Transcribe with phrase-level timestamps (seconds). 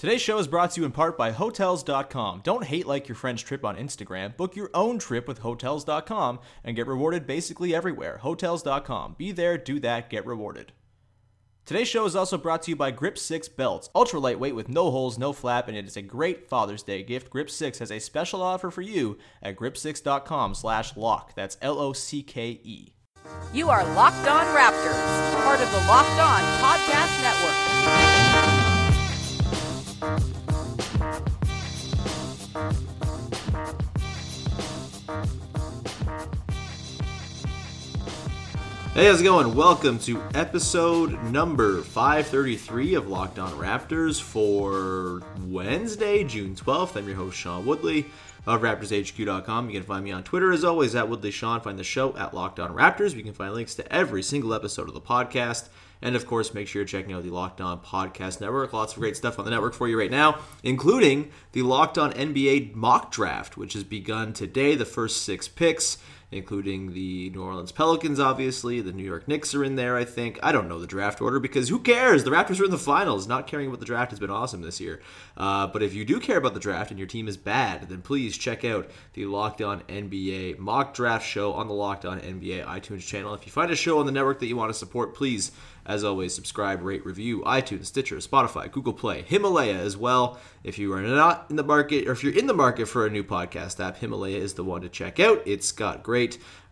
[0.00, 2.40] Today's show is brought to you in part by Hotels.com.
[2.42, 4.34] Don't hate like your friend's trip on Instagram.
[4.34, 8.16] Book your own trip with Hotels.com and get rewarded basically everywhere.
[8.16, 9.16] Hotels.com.
[9.18, 10.72] Be there, do that, get rewarded.
[11.66, 13.90] Today's show is also brought to you by Grip 6 belts.
[13.94, 17.28] Ultra lightweight with no holes, no flap, and it is a great Father's Day gift.
[17.28, 21.34] Grip 6 has a special offer for you at grip6.com slash lock.
[21.34, 22.94] That's L-O-C-K-E.
[23.52, 28.69] You are Locked On Raptors, part of the Locked On Podcast Network.
[30.00, 30.06] Hey,
[39.06, 39.54] how's it going?
[39.54, 46.96] Welcome to episode number 533 of Locked On Raptors for Wednesday, June 12th.
[46.96, 48.06] I'm your host, Sean Woodley
[48.46, 49.68] of RaptorsHQ.com.
[49.68, 51.60] You can find me on Twitter as always at Woodley Sean.
[51.60, 53.14] Find the show at Locked On Raptors.
[53.14, 55.68] You can find links to every single episode of the podcast.
[56.02, 58.72] And of course, make sure you're checking out the Locked On Podcast Network.
[58.72, 62.12] Lots of great stuff on the network for you right now, including the Locked On
[62.12, 64.74] NBA mock draft, which has begun today.
[64.74, 65.98] The first six picks
[66.32, 68.80] including the New Orleans Pelicans, obviously.
[68.80, 70.38] The New York Knicks are in there, I think.
[70.42, 72.24] I don't know the draft order because who cares?
[72.24, 73.26] The Raptors are in the finals.
[73.26, 75.00] Not caring about the draft has been awesome this year.
[75.36, 78.02] Uh, but if you do care about the draft and your team is bad, then
[78.02, 82.64] please check out the Locked On NBA mock draft show on the Locked On NBA
[82.64, 83.34] iTunes channel.
[83.34, 85.50] If you find a show on the network that you want to support, please
[85.86, 90.38] as always, subscribe, rate, review, iTunes, Stitcher, Spotify, Google Play, Himalaya as well.
[90.62, 93.10] If you are not in the market, or if you're in the market for a
[93.10, 95.42] new podcast app, Himalaya is the one to check out.
[95.46, 96.19] It's got great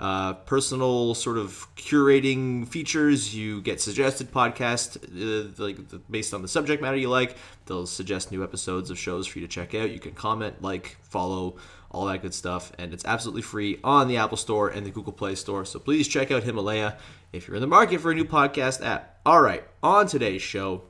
[0.01, 3.35] uh, personal sort of curating features.
[3.35, 5.79] You get suggested podcasts uh, like
[6.11, 7.37] based on the subject matter you like.
[7.67, 9.91] They'll suggest new episodes of shows for you to check out.
[9.91, 11.57] You can comment, like, follow
[11.91, 12.73] all that good stuff.
[12.79, 15.65] And it's absolutely free on the Apple Store and the Google Play Store.
[15.65, 16.97] So please check out Himalaya
[17.33, 19.21] if you're in the market for a new podcast app.
[19.27, 20.83] All right, on today's show,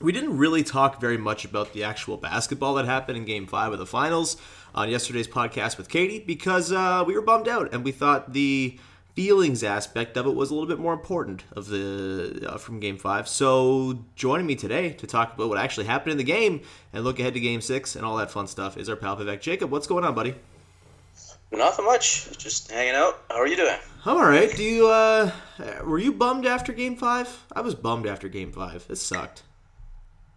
[0.00, 3.72] we didn't really talk very much about the actual basketball that happened in game five
[3.72, 4.36] of the finals
[4.74, 8.78] on yesterday's podcast with Katie because uh, we were bummed out and we thought the
[9.14, 12.98] feelings aspect of it was a little bit more important of the uh, from game
[12.98, 16.60] five so joining me today to talk about what actually happened in the game
[16.92, 19.40] and look ahead to game six and all that fun stuff is our pal Vivek
[19.40, 20.34] Jacob what's going on buddy
[21.52, 22.36] Nothing much.
[22.38, 23.20] Just hanging out.
[23.30, 23.76] How are you doing?
[24.04, 24.54] I'm all right.
[24.54, 25.30] Do you uh
[25.84, 27.46] were you bummed after game 5?
[27.54, 28.86] I was bummed after game 5.
[28.90, 29.44] It sucked.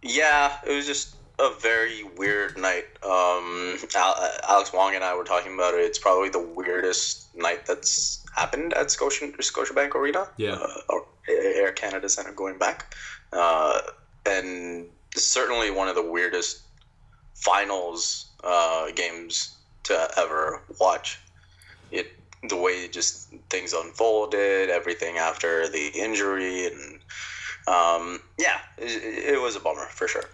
[0.02, 2.86] Yeah, it was just a very weird night.
[3.02, 3.78] Um
[4.48, 5.80] Alex Wong and I were talking about it.
[5.80, 10.28] It's probably the weirdest night that's happened at Scotia Scotiabank Arena.
[10.36, 10.58] Yeah.
[10.88, 12.94] Uh, Air Canada Center going back.
[13.32, 13.80] Uh,
[14.26, 16.62] and certainly one of the weirdest
[17.34, 21.18] finals uh, games to ever watch.
[21.90, 22.12] It
[22.48, 27.00] the way just things unfolded, everything after the injury, and
[27.66, 30.24] um, yeah, it, it was a bummer for sure.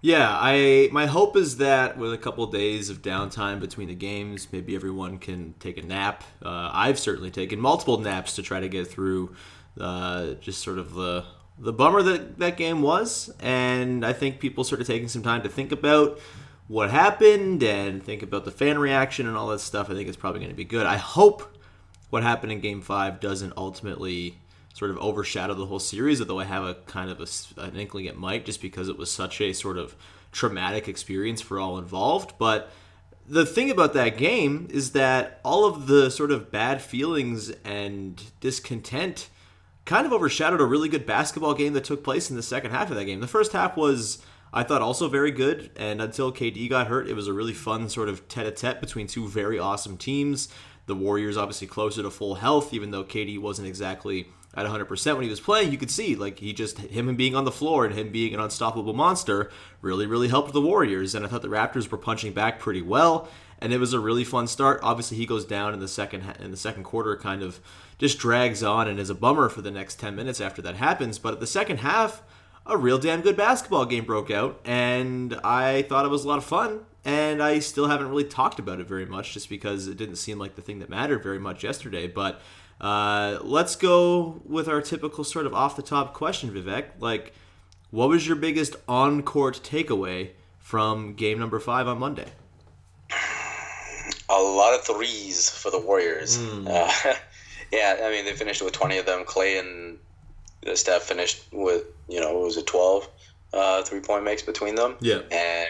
[0.00, 3.96] Yeah, I my hope is that with a couple of days of downtime between the
[3.96, 6.22] games, maybe everyone can take a nap.
[6.40, 9.34] Uh, I've certainly taken multiple naps to try to get through
[9.80, 11.24] uh, just sort of the
[11.58, 15.42] the bummer that that game was, and I think people sort of taking some time
[15.42, 16.20] to think about
[16.68, 19.90] what happened and think about the fan reaction and all that stuff.
[19.90, 20.86] I think it's probably going to be good.
[20.86, 21.58] I hope
[22.10, 24.38] what happened in Game Five doesn't ultimately
[24.78, 26.20] sort of overshadow the whole series.
[26.20, 29.10] Although I have a kind of a, an inkling it might, just because it was
[29.10, 29.96] such a sort of
[30.30, 32.34] traumatic experience for all involved.
[32.38, 32.70] But
[33.26, 38.22] the thing about that game is that all of the sort of bad feelings and
[38.38, 39.28] discontent
[39.84, 42.88] kind of overshadowed a really good basketball game that took place in the second half
[42.88, 43.18] of that game.
[43.18, 44.22] The first half was,
[44.52, 47.88] I thought, also very good, and until KD got hurt, it was a really fun
[47.88, 50.48] sort of tete a tete between two very awesome teams.
[50.86, 54.28] The Warriors obviously closer to full health, even though KD wasn't exactly
[54.58, 55.72] at 100% when he was playing.
[55.72, 58.34] You could see, like, he just, him and being on the floor and him being
[58.34, 59.50] an unstoppable monster
[59.80, 61.14] really, really helped the Warriors.
[61.14, 63.28] And I thought the Raptors were punching back pretty well
[63.60, 64.80] and it was a really fun start.
[64.82, 67.60] Obviously, he goes down in the second in the second quarter, kind of
[67.98, 71.18] just drags on and is a bummer for the next ten minutes after that happens.
[71.18, 72.22] But at the second half,
[72.66, 76.38] a real damn good basketball game broke out, and I thought it was a lot
[76.38, 76.80] of fun.
[77.04, 80.38] And I still haven't really talked about it very much, just because it didn't seem
[80.38, 82.06] like the thing that mattered very much yesterday.
[82.06, 82.40] But
[82.80, 86.86] uh, let's go with our typical sort of off the top question, Vivek.
[87.00, 87.32] Like,
[87.90, 92.28] what was your biggest on court takeaway from game number five on Monday?
[94.28, 96.38] a lot of threes for the Warriors.
[96.38, 96.68] Mm.
[96.68, 97.14] Uh,
[97.72, 99.24] yeah, I mean they finished with twenty of them.
[99.24, 99.98] Klay and
[100.76, 103.08] Steph finished with you know was it 12
[103.52, 104.96] uh, three point makes between them.
[105.00, 105.68] Yeah, and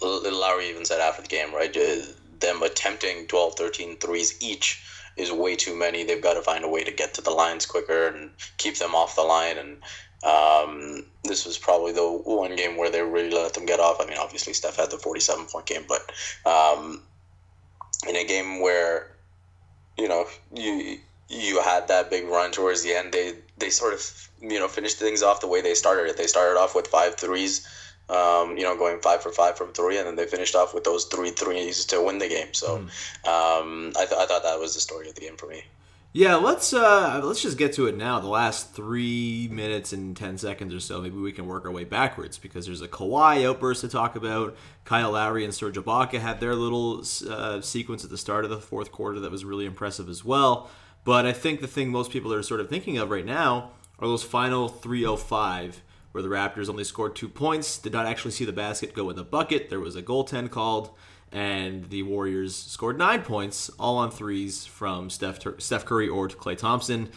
[0.00, 1.96] Lowry even said after the game, right, uh,
[2.42, 4.84] them attempting 12, 13 threes each
[5.16, 6.04] is way too many.
[6.04, 8.94] They've got to find a way to get to the lines quicker and keep them
[8.94, 9.56] off the line.
[9.56, 9.78] And
[10.22, 14.00] um, this was probably the one game where they really let them get off.
[14.00, 16.12] I mean, obviously Steph had the 47 point game, but
[16.44, 17.02] um,
[18.08, 19.12] in a game where
[19.96, 20.98] you know you
[21.28, 24.98] you had that big run towards the end they they sort of you know finished
[24.98, 27.66] things off the way they started it they started off with five threes
[28.12, 30.84] um, you know going five for five from three and then they finished off with
[30.84, 32.82] those three threes to win the game so mm.
[33.26, 35.64] um, I, th- I thought that was the story of the game for me
[36.14, 38.20] yeah, let's uh let's just get to it now.
[38.20, 41.84] The last three minutes and ten seconds or so, maybe we can work our way
[41.84, 44.54] backwards because there's a Kawhi outburst to talk about.
[44.84, 48.60] Kyle Lowry and Serge Ibaka had their little uh, sequence at the start of the
[48.60, 50.70] fourth quarter that was really impressive as well.
[51.02, 54.06] But I think the thing most people are sort of thinking of right now are
[54.06, 55.80] those final 305
[56.12, 59.16] where the Raptors only scored two points, did not actually see the basket go in
[59.16, 59.68] the bucket.
[59.70, 60.90] There was a goaltend called
[61.32, 66.36] and the Warriors scored nine points, all on threes from Steph, Steph Curry or to
[66.36, 67.08] Klay Thompson.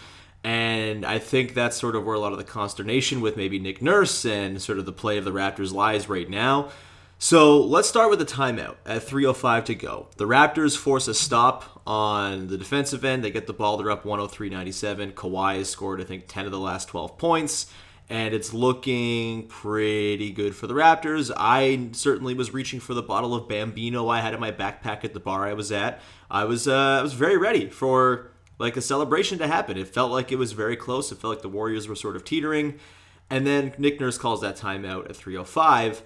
[0.43, 3.81] And I think that's sort of where a lot of the consternation with maybe Nick
[3.81, 6.69] Nurse and sort of the play of the Raptors lies right now.
[7.17, 10.07] So let's start with the timeout at 3.05 to go.
[10.17, 13.23] The Raptors force a stop on the defensive end.
[13.23, 15.13] They get the ball, they're up 103 97.
[15.13, 17.71] Kawhi has scored, I think, 10 of the last 12 points
[18.09, 21.31] and it's looking pretty good for the Raptors.
[21.35, 25.13] I certainly was reaching for the bottle of Bambino I had in my backpack at
[25.13, 25.99] the bar I was at.
[26.29, 29.77] I was uh, I was very ready for like a celebration to happen.
[29.77, 31.11] It felt like it was very close.
[31.11, 32.79] It felt like the Warriors were sort of teetering,
[33.29, 36.01] and then Nick Nurse calls that timeout at 3:05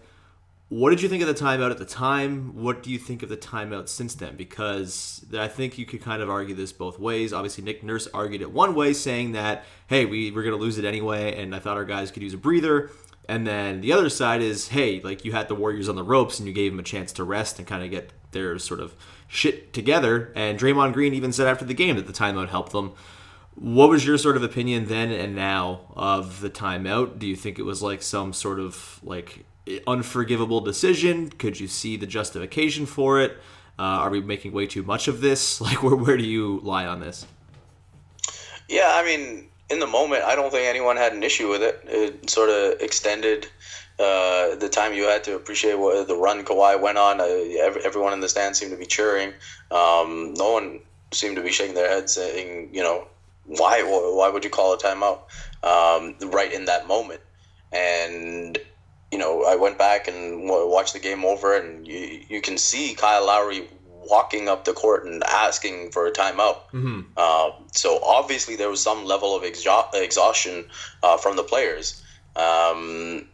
[0.69, 2.54] what did you think of the timeout at the time?
[2.54, 4.36] What do you think of the timeout since then?
[4.36, 7.33] Because I think you could kind of argue this both ways.
[7.33, 10.77] Obviously, Nick Nurse argued it one way, saying that, hey, we, we're going to lose
[10.77, 12.92] it anyway, and I thought our guys could use a breather.
[13.27, 16.39] And then the other side is, hey, like you had the Warriors on the ropes
[16.39, 18.95] and you gave them a chance to rest and kind of get their sort of
[19.27, 20.31] shit together.
[20.36, 22.94] And Draymond Green even said after the game that the timeout helped them.
[23.54, 27.19] What was your sort of opinion then and now of the timeout?
[27.19, 29.46] Do you think it was like some sort of like
[29.88, 31.30] unforgivable decision?
[31.30, 33.38] Could you see the justification for it?
[33.78, 35.62] Uh, are we making way too much of this?
[35.68, 37.26] Like, where where do you lie on this?
[38.68, 41.82] Yeah, I mean, in the moment, I don't think anyone had an issue with it.
[41.86, 43.48] It sort of extended
[44.00, 47.20] uh, the time you had to appreciate what the run Kawhi went on.
[47.20, 47.26] Uh,
[47.84, 49.34] everyone in the stand seemed to be cheering.
[49.72, 50.80] Um, no one
[51.12, 53.08] seemed to be shaking their head, saying, you know,
[53.46, 55.20] why why would you call a timeout
[55.64, 57.22] um, right in that moment?
[57.72, 58.58] And
[59.12, 62.94] you know, I went back and watched the game over, and you you can see
[62.94, 66.58] Kyle Lowry walking up the court and asking for a timeout.
[66.74, 67.01] Mm-hmm.
[67.16, 70.66] Uh, so obviously there was some level of exha- exhaustion
[71.04, 72.04] uh, from the players,
[72.36, 73.28] um,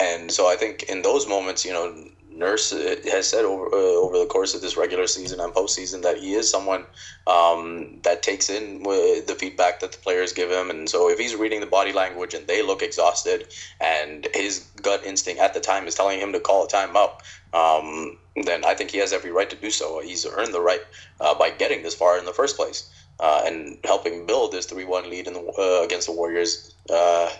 [0.00, 1.92] and so I think in those moments, you know,
[2.36, 6.02] Nurse uh, has said over uh, over the course of this regular season and postseason
[6.02, 6.84] that he is someone
[7.26, 11.34] um, that takes in the feedback that the players give him, and so if he's
[11.34, 13.48] reading the body language and they look exhausted,
[13.80, 17.20] and his gut instinct at the time is telling him to call a timeout,
[17.54, 20.00] um, then I think he has every right to do so.
[20.00, 20.82] He's earned the right
[21.20, 24.84] uh, by getting this far in the first place uh, and helping build this three
[24.84, 27.30] one lead in the, uh, against the Warriors uh,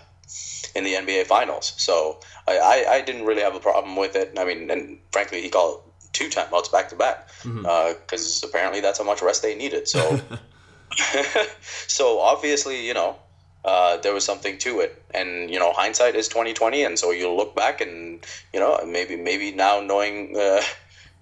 [0.75, 1.73] in the NBA Finals.
[1.77, 4.33] So I, I, I, didn't really have a problem with it.
[4.37, 5.81] I mean, and frankly, he called
[6.11, 7.65] two timeouts back to back because mm-hmm.
[7.65, 9.87] uh, apparently that's how much rest they needed.
[9.87, 10.19] So
[11.87, 13.15] so obviously, you know,
[13.65, 17.11] uh, there was something to it, and you know, hindsight is twenty twenty, and so
[17.11, 20.35] you look back and you know, maybe maybe now knowing.
[20.37, 20.61] Uh,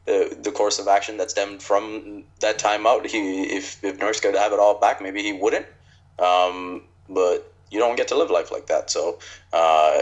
[0.05, 3.07] the, the course of action that stemmed from that timeout.
[3.07, 5.65] He, if if Nurse could have it all back, maybe he wouldn't.
[6.19, 8.89] Um, but you don't get to live life like that.
[8.89, 9.19] So
[9.53, 10.01] uh,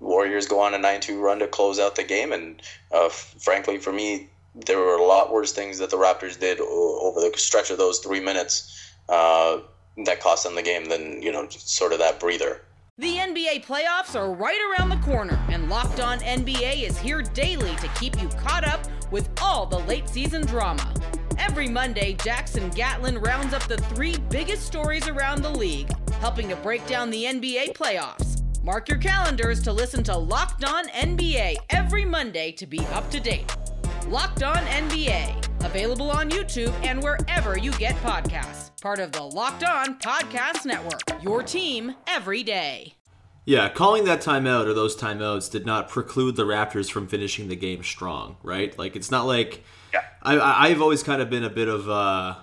[0.00, 2.60] Warriors go on a 9-2 run to close out the game, and
[2.90, 7.20] uh, frankly, for me, there were a lot worse things that the Raptors did over
[7.20, 9.60] the stretch of those three minutes uh,
[10.04, 12.62] that cost them the game than you know sort of that breather.
[12.98, 17.74] The NBA playoffs are right around the corner, and Locked On NBA is here daily
[17.76, 20.92] to keep you caught up with all the late season drama.
[21.38, 25.90] Every Monday, Jackson Gatlin rounds up the three biggest stories around the league,
[26.22, 28.44] helping to break down the NBA playoffs.
[28.62, 33.18] Mark your calendars to listen to Locked On NBA every Monday to be up to
[33.18, 33.52] date.
[34.06, 38.70] Locked On NBA, available on YouTube and wherever you get podcasts.
[38.80, 42.94] Part of the Locked On Podcast Network, your team every day.
[43.44, 47.56] Yeah, calling that timeout or those timeouts did not preclude the Raptors from finishing the
[47.56, 48.78] game strong, right?
[48.78, 50.02] Like it's not like Yeah.
[50.22, 52.36] I, I've always kind of been a bit of a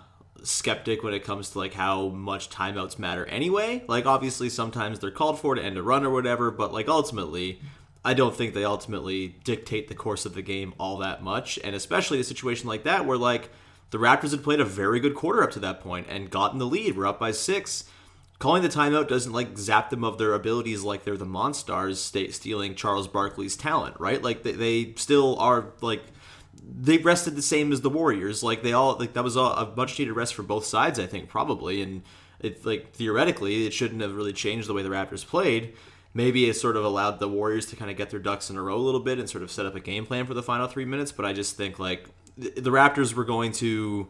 [0.44, 3.84] skeptic when it comes to like how much timeouts matter anyway.
[3.88, 7.62] Like obviously sometimes they're called for to end a run or whatever, but like ultimately,
[8.04, 11.76] I don't think they ultimately dictate the course of the game all that much, and
[11.76, 13.50] especially a situation like that where like
[13.92, 16.66] the Raptors had played a very good quarter up to that point and gotten the
[16.66, 16.96] lead.
[16.96, 17.86] We're up by six
[18.40, 22.32] calling the timeout doesn't like zap them of their abilities like they're the Monstars sta
[22.32, 24.24] stealing Charles Barkley's talent, right?
[24.24, 26.04] Like they, they still are like
[26.64, 28.44] they rested the same as the Warriors.
[28.44, 31.06] Like they all like that was all, a much needed rest for both sides, I
[31.06, 31.82] think, probably.
[31.82, 32.04] And
[32.40, 35.74] it like theoretically, it shouldn't have really changed the way the Raptors played.
[36.14, 38.62] Maybe it sort of allowed the Warriors to kind of get their ducks in a
[38.62, 40.68] row a little bit and sort of set up a game plan for the final
[40.68, 41.12] three minutes.
[41.12, 44.08] But I just think like the Raptors were going to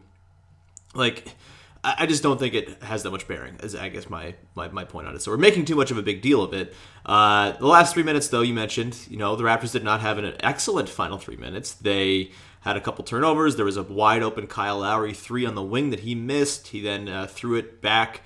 [0.96, 1.36] like
[1.84, 3.56] I just don't think it has that much bearing.
[3.64, 5.22] Is I guess my, my my point on it.
[5.22, 6.74] So we're making too much of a big deal of it.
[7.06, 10.18] Uh, the last three minutes, though, you mentioned, you know, the Raptors did not have
[10.18, 11.72] an excellent final three minutes.
[11.72, 12.32] They
[12.62, 13.56] had a couple turnovers.
[13.56, 16.68] There was a wide open Kyle Lowry three on the wing that he missed.
[16.68, 18.22] He then uh, threw it back.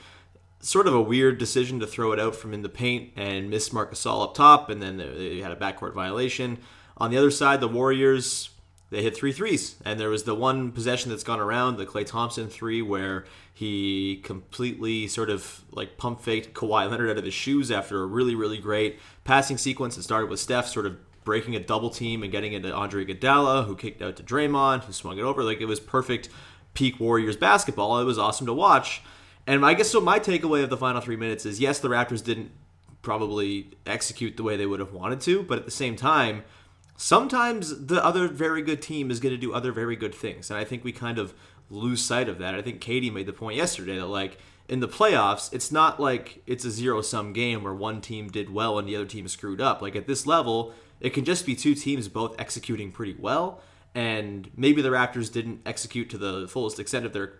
[0.59, 3.71] Sort of a weird decision to throw it out from in the paint and miss
[3.71, 6.57] Marc Gasol up top, and then they had a backcourt violation.
[6.97, 8.49] On the other side, the Warriors
[8.93, 9.75] they hit three threes.
[9.83, 14.19] And there was the one possession that's gone around, the Klay Thompson three, where he
[14.23, 18.33] completely sort of like pump faked Kawhi Leonard out of his shoes after a really,
[18.33, 19.95] really great passing sequence.
[19.97, 23.65] It started with Steph sort of breaking a double team and getting into Andre Iguodala,
[23.65, 25.43] who kicked out to Draymond, who swung it over.
[25.43, 26.29] Like it was perfect
[26.73, 27.99] peak Warriors basketball.
[27.99, 29.03] It was awesome to watch.
[29.45, 32.23] And I guess so my takeaway of the final three minutes is yes, the Raptors
[32.23, 32.51] didn't
[33.03, 36.43] probably execute the way they would have wanted to, but at the same time,
[36.95, 40.49] sometimes the other very good team is going to do other very good things.
[40.49, 41.33] And I think we kind of
[41.69, 42.55] lose sight of that.
[42.55, 44.37] I think Katie made the point yesterday that, like,
[44.69, 48.53] in the playoffs, it's not like it's a zero sum game where one team did
[48.53, 49.81] well and the other team screwed up.
[49.81, 53.61] Like, at this level, it can just be two teams both executing pretty well.
[53.95, 57.33] And maybe the Raptors didn't execute to the fullest extent of their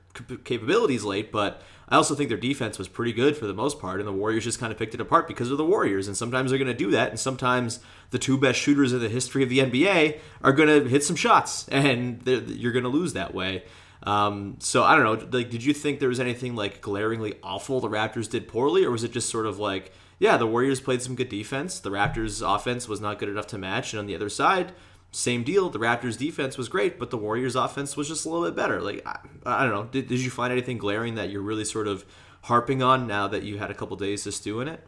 [0.44, 4.00] capabilities late, but I also think their defense was pretty good for the most part,
[4.00, 6.08] and the Warriors just kind of picked it apart because of the Warriors.
[6.08, 7.80] And sometimes they're going to do that, and sometimes
[8.12, 11.16] the two best shooters in the history of the NBA are going to hit some
[11.16, 13.64] shots, and you're going to lose that way.
[14.04, 15.28] Um, so I don't know.
[15.38, 18.92] Like, did you think there was anything like glaringly awful the Raptors did poorly, or
[18.92, 22.42] was it just sort of like, yeah, the Warriors played some good defense, the Raptors'
[22.44, 24.74] offense was not good enough to match, and on the other side,
[25.12, 25.70] same deal.
[25.70, 28.82] The Raptors' defense was great, but the Warriors' offense was just a little bit better.
[28.82, 29.86] Like I, I don't know.
[29.86, 32.06] Did, did you find anything glaring that you're really sort of
[32.44, 34.86] harping on now that you had a couple days to stew in it?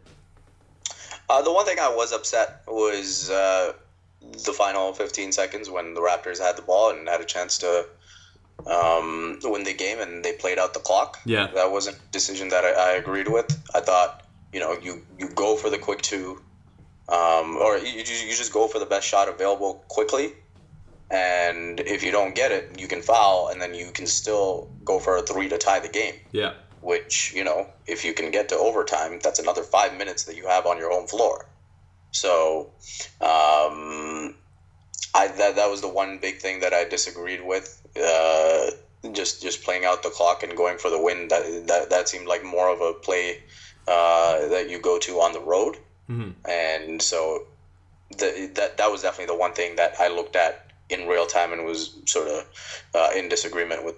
[1.28, 3.72] Uh, the one thing I was upset was uh,
[4.20, 7.86] the final 15 seconds when the Raptors had the ball and had a chance to
[8.66, 11.18] um, win the game and they played out the clock.
[11.24, 11.48] Yeah.
[11.54, 13.46] That wasn't a decision that I, I agreed with.
[13.74, 16.42] I thought, you know, you, you go for the quick two,
[17.08, 20.32] um, or you, you you just go for the best shot available quickly.
[21.10, 24.98] And if you don't get it, you can foul, and then you can still go
[24.98, 26.54] for a three to tie the game Yeah.
[26.80, 30.46] which you know if you can get to overtime that's another five minutes that you
[30.48, 31.46] have on your home floor
[32.12, 32.70] so
[33.20, 34.34] um,
[35.16, 37.66] I that, that was the one big thing that I disagreed with
[38.10, 38.70] uh,
[39.12, 42.26] just just playing out the clock and going for the win that that, that seemed
[42.26, 43.42] like more of a play
[43.88, 45.76] uh, that you go to on the road
[46.44, 47.18] and so
[48.18, 51.52] the, that that was definitely the one thing that I looked at in real time
[51.52, 52.44] and was sort of
[52.94, 53.96] uh, in disagreement with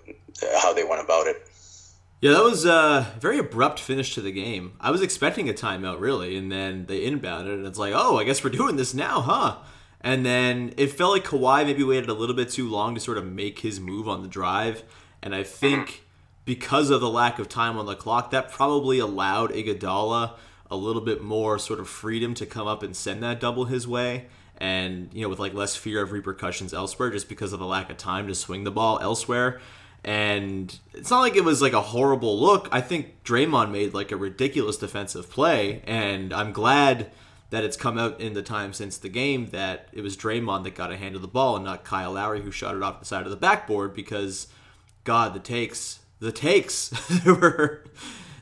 [0.62, 1.37] how they went about it.
[2.20, 4.72] Yeah, that was a very abrupt finish to the game.
[4.80, 8.25] I was expecting a timeout, really, and then they inbounded, and it's like, oh, I
[8.25, 9.56] guess we're doing this now, huh?
[10.00, 13.19] And then it felt like Kawhi maybe waited a little bit too long to sort
[13.19, 14.85] of make his move on the drive,
[15.23, 16.02] and I think mm-hmm.
[16.45, 20.35] because of the lack of time on the clock, that probably allowed Iguodala
[20.71, 23.88] a little bit more sort of freedom to come up and send that double his
[23.88, 24.26] way.
[24.61, 27.90] And, you know, with like less fear of repercussions elsewhere just because of the lack
[27.90, 29.61] of time to swing the ball elsewhere.
[30.05, 32.69] And it's not like it was like a horrible look.
[32.73, 35.81] I think Draymond made like a ridiculous defensive play.
[35.87, 37.11] And I'm glad
[37.50, 40.75] that it's come out in the time since the game that it was Draymond that
[40.75, 43.07] got a hand of the ball and not Kyle Lowry who shot it off the
[43.07, 44.49] side of the backboard because,
[45.05, 47.85] God, the takes, the takes, they were,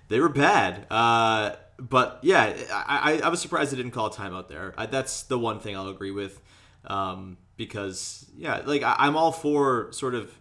[0.09, 0.87] they were bad.
[0.91, 4.75] Uh, but yeah, I, I, was surprised they didn't call a timeout there.
[4.77, 6.41] I, that's the one thing I'll agree with,
[6.87, 10.33] um, because yeah, like I, I'm all for sort of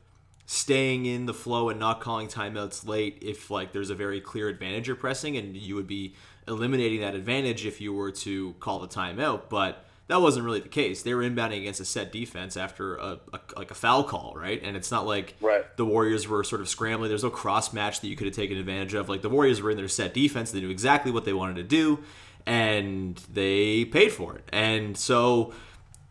[0.46, 4.48] staying in the flow and not calling timeouts late if like there's a very clear
[4.48, 6.16] advantage you're pressing and you would be
[6.48, 9.44] eliminating that advantage if you were to call the timeout.
[9.50, 11.02] But that wasn't really the case.
[11.02, 14.62] They were inbounding against a set defense after a, a, like a foul call, right?
[14.62, 15.66] And it's not like right.
[15.78, 17.10] the Warriors were sort of scrambling.
[17.10, 19.10] There's no cross match that you could have taken advantage of.
[19.10, 20.52] Like the Warriors were in their set defense.
[20.52, 22.04] They knew exactly what they wanted to do,
[22.46, 24.44] and they paid for it.
[24.54, 25.54] And so,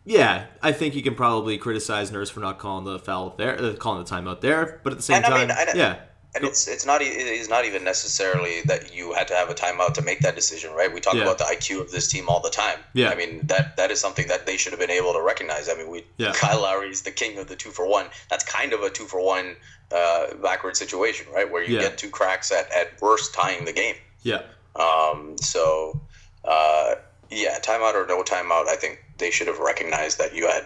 [0.03, 3.75] yeah, I think you can probably criticize Nurse for not calling the foul there, uh,
[3.75, 4.81] calling the timeout there.
[4.83, 5.99] But at the same and time, I mean, yeah
[6.35, 9.93] and it's it's not it's not even necessarily that you had to have a timeout
[9.93, 10.93] to make that decision, right?
[10.93, 11.21] We talk Yeah.
[11.23, 12.79] about the IQ of this team all the time.
[12.93, 13.09] Yeah.
[13.09, 15.69] I mean that that is something that they should have been able to recognize.
[15.69, 16.33] I mean, we Yeah.
[16.33, 18.07] Kyle Lowry is the king of the two for one.
[18.29, 19.55] That's kind of a two for one
[19.91, 21.49] uh, backward situation, right?
[21.49, 21.81] Where you Yeah.
[21.89, 23.95] get two cracks at at worst tying the game.
[24.23, 24.41] yeah,
[24.75, 26.01] Um, so
[26.43, 26.95] uh,
[27.29, 30.65] yeah, timeout or no timeout, I think they should have recognized that you had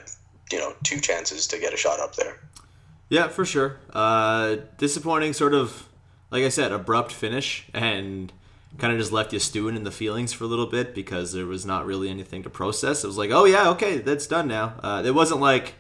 [0.52, 2.40] you know two chances to get a shot up there.
[3.10, 3.78] Yeah, for sure.
[3.92, 5.90] Uh, disappointing, sort of,
[6.32, 8.32] like I said, abrupt finish, and
[8.78, 11.48] kind of just left you stewing in the feelings for a little bit because there
[11.48, 13.04] was not really anything to process.
[13.04, 14.76] It was like, oh yeah, okay, that's done now.
[14.84, 15.74] Uh, it wasn't like,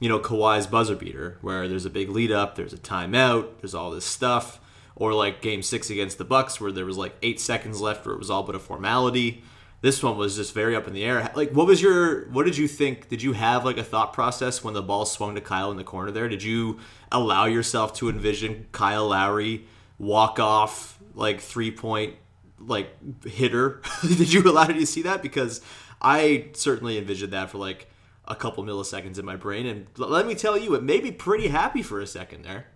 [0.00, 3.74] you know, Kawhi's buzzer beater where there's a big lead up, there's a timeout, there's
[3.74, 4.58] all this stuff,
[4.96, 8.14] or like Game Six against the Bucks where there was like eight seconds left where
[8.14, 9.44] it was all but a formality.
[9.82, 11.28] This one was just very up in the air.
[11.34, 12.28] Like, what was your?
[12.30, 13.08] What did you think?
[13.08, 15.84] Did you have like a thought process when the ball swung to Kyle in the
[15.84, 16.28] corner there?
[16.28, 16.78] Did you
[17.10, 19.66] allow yourself to envision Kyle Lowry
[19.98, 22.14] walk off like three point
[22.60, 22.90] like
[23.24, 23.82] hitter?
[24.02, 25.20] did you allow you to see that?
[25.20, 25.60] Because
[26.00, 27.88] I certainly envisioned that for like
[28.28, 31.48] a couple milliseconds in my brain, and let me tell you, it made me pretty
[31.48, 32.66] happy for a second there.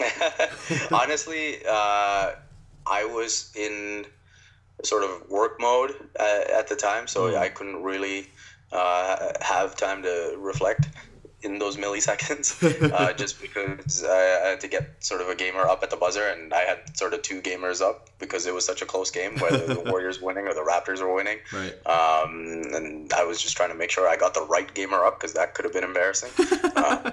[0.90, 2.36] Honestly, uh,
[2.86, 4.06] I was in
[4.82, 8.28] sort of work mode uh, at the time, so I couldn't really
[8.72, 10.88] uh, have time to reflect
[11.42, 15.82] in those milliseconds, uh, just because I had to get sort of a gamer up
[15.82, 18.82] at the buzzer, and I had sort of two gamers up because it was such
[18.82, 21.38] a close game, whether the Warriors winning or the Raptors were winning.
[21.52, 21.74] Right.
[21.86, 25.20] Um, and I was just trying to make sure I got the right gamer up
[25.20, 26.30] because that could have been embarrassing.
[26.76, 27.10] Uh,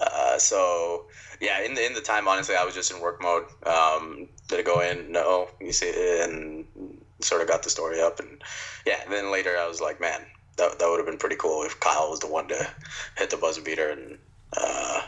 [0.00, 1.06] uh, so
[1.40, 3.44] yeah, in the in the time, honestly, I was just in work mode.
[3.66, 5.12] Um, did it go in?
[5.12, 5.48] No.
[5.60, 6.64] You see, and
[7.20, 8.42] sort of got the story up, and
[8.86, 9.00] yeah.
[9.08, 10.20] Then later, I was like, man,
[10.56, 12.68] that that would have been pretty cool if Kyle was the one to
[13.16, 14.18] hit the buzzer beater and
[14.56, 15.02] uh,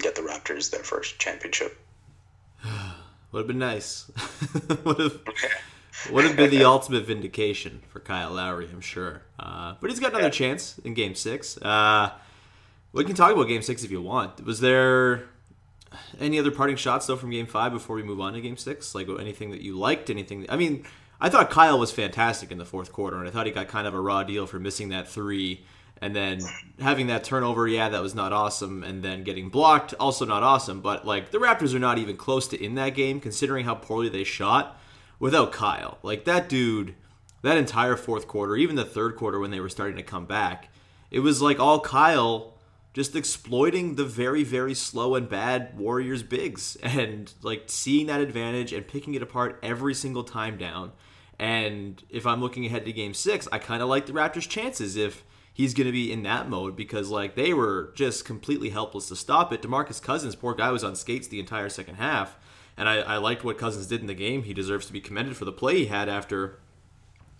[0.00, 1.78] get the Raptors their first championship.
[3.30, 4.10] Would have been nice.
[4.84, 5.20] would have
[6.10, 9.20] would have been the ultimate vindication for Kyle Lowry, I'm sure.
[9.38, 11.58] Uh, but he's got another chance in Game Six.
[11.58, 12.10] Uh,
[12.94, 14.42] we can talk about Game Six if you want.
[14.46, 15.28] Was there
[16.20, 18.94] any other parting shots though from Game Five before we move on to Game Six?
[18.94, 20.10] Like anything that you liked?
[20.10, 20.46] Anything?
[20.48, 20.84] I mean,
[21.20, 23.86] I thought Kyle was fantastic in the fourth quarter, and I thought he got kind
[23.86, 25.64] of a raw deal for missing that three.
[26.00, 26.38] And then
[26.78, 28.84] having that turnover, yeah, that was not awesome.
[28.84, 30.80] And then getting blocked, also not awesome.
[30.80, 34.08] But like the Raptors are not even close to in that game, considering how poorly
[34.08, 34.80] they shot
[35.18, 35.98] without Kyle.
[36.04, 36.94] Like that dude,
[37.42, 40.68] that entire fourth quarter, even the third quarter when they were starting to come back,
[41.10, 42.54] it was like all Kyle
[42.98, 48.72] just exploiting the very, very slow and bad Warriors bigs and like seeing that advantage
[48.72, 50.90] and picking it apart every single time down.
[51.38, 54.96] And if I'm looking ahead to game six, I kind of like the Raptors' chances
[54.96, 59.06] if he's going to be in that mode because like they were just completely helpless
[59.08, 59.62] to stop it.
[59.62, 62.36] Demarcus Cousins, poor guy, was on skates the entire second half,
[62.76, 64.42] and I, I liked what Cousins did in the game.
[64.42, 66.58] He deserves to be commended for the play he had after,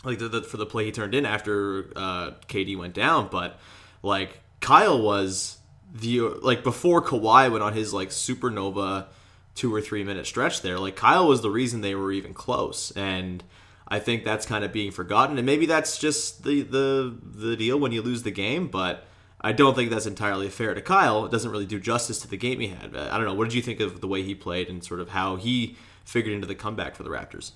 [0.05, 3.27] like the, the for the play he turned in after uh, KD went down.
[3.29, 3.59] But
[4.05, 5.59] like Kyle was
[5.93, 9.07] the like before Kawhi went on his like supernova
[9.55, 10.79] two or three minute stretch there.
[10.79, 13.43] Like Kyle was the reason they were even close, and
[13.87, 15.39] I think that's kind of being forgotten.
[15.39, 19.05] And maybe that's just the the the deal when you lose the game, but.
[19.41, 21.25] I don't think that's entirely fair to Kyle.
[21.25, 22.97] It doesn't really do justice to the game he had.
[22.97, 23.35] I don't know.
[23.35, 26.35] What did you think of the way he played and sort of how he figured
[26.35, 27.53] into the comeback for the Raptors?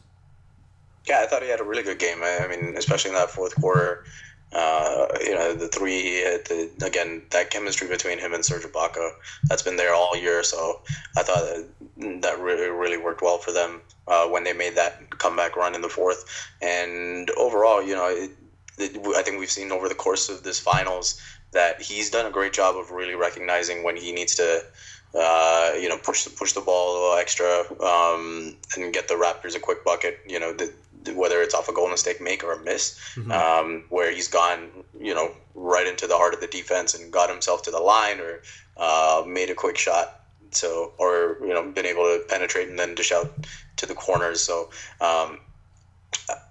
[1.09, 2.19] Yeah, I thought he had a really good game.
[2.23, 4.05] I I mean, especially in that fourth quarter.
[4.53, 9.13] Uh, you know, the three, the, again, that chemistry between him and Serge Ibaka,
[9.49, 10.43] that's been there all year.
[10.43, 10.81] So
[11.17, 11.45] I thought
[11.97, 15.75] that, that really, really worked well for them uh, when they made that comeback run
[15.75, 16.25] in the fourth.
[16.61, 18.31] And overall, you know, it,
[18.79, 21.21] it, I think we've seen over the course of this finals
[21.53, 24.63] that he's done a great job of really recognizing when he needs to
[25.15, 29.15] uh, you know, push the push the ball a little extra um, and get the
[29.15, 30.19] Raptors a quick bucket.
[30.27, 30.57] You know,
[31.15, 33.33] whether it's off a Golden State make or a miss, mm-hmm.
[33.33, 37.31] um, where he's gone, you know, right into the heart of the defense and got
[37.31, 38.43] himself to the line or
[38.77, 40.21] uh, made a quick shot.
[40.51, 43.33] So, or you know, been able to penetrate and then dish out
[43.77, 44.41] to the corners.
[44.43, 45.39] So, um,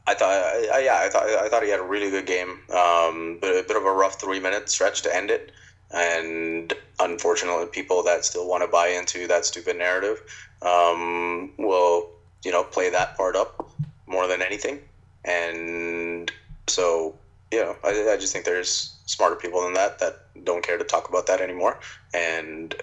[0.08, 0.32] I thought,
[0.74, 2.60] I, yeah, I thought, I thought he had a really good game.
[2.74, 5.52] Um, but a bit of a rough three minute stretch to end it
[5.94, 10.22] and unfortunately, people that still want to buy into that stupid narrative
[10.62, 12.10] um, will,
[12.46, 13.70] you know, play that part up
[14.12, 14.82] more than anything.
[15.26, 16.32] And
[16.67, 17.15] so,
[17.52, 20.84] you know, I, I just think there's smarter people than that that don't care to
[20.84, 21.80] talk about that anymore,
[22.13, 22.76] and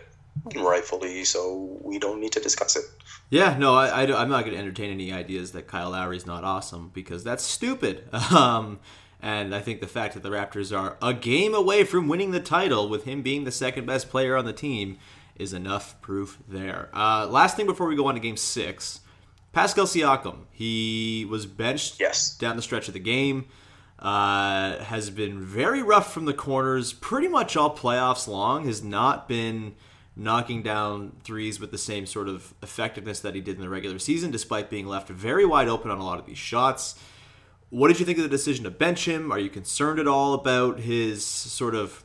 [0.56, 1.78] rightfully so.
[1.82, 2.84] We don't need to discuss it.
[3.30, 6.44] Yeah, no, I, I am not going to entertain any ideas that Kyle Lowry's not
[6.44, 8.08] awesome because that's stupid.
[8.30, 8.80] Um,
[9.20, 12.38] and I think the fact that the Raptors are a game away from winning the
[12.38, 14.98] title with him being the second best player on the team
[15.34, 16.88] is enough proof there.
[16.92, 19.00] Uh, last thing before we go on to game six
[19.58, 20.44] Pascal Siakam.
[20.52, 22.32] He was benched yes.
[22.36, 23.46] down the stretch of the game.
[23.98, 28.66] Uh, has been very rough from the corners pretty much all playoffs long.
[28.66, 29.74] Has not been
[30.14, 33.98] knocking down threes with the same sort of effectiveness that he did in the regular
[33.98, 36.94] season, despite being left very wide open on a lot of these shots.
[37.68, 39.32] What did you think of the decision to bench him?
[39.32, 42.04] Are you concerned at all about his sort of